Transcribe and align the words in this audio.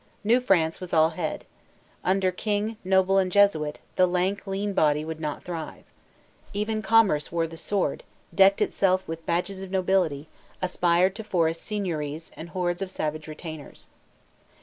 New 0.23 0.39
France 0.41 0.81
was 0.81 0.95
all 0.95 1.11
head. 1.11 1.45
Under 2.03 2.31
king, 2.31 2.75
noble, 2.83 3.19
and 3.19 3.31
Jesuit, 3.31 3.77
the 3.97 4.07
lank, 4.07 4.47
lean 4.47 4.73
body 4.73 5.05
would 5.05 5.19
not 5.19 5.43
thrive. 5.43 5.83
Even 6.53 6.81
commerce 6.81 7.31
wore 7.31 7.45
the 7.45 7.55
sword, 7.55 8.01
decked 8.33 8.63
itself 8.63 9.07
with 9.07 9.23
badges 9.27 9.61
of 9.61 9.69
nobility, 9.69 10.27
aspired 10.59 11.13
to 11.17 11.23
forest 11.23 11.61
seigniories 11.61 12.31
and 12.35 12.49
hordes 12.49 12.81
of 12.81 12.89
savage 12.89 13.27
retainers. 13.27 13.85